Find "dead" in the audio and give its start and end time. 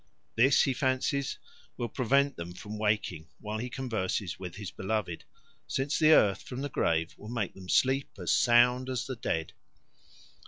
9.15-9.53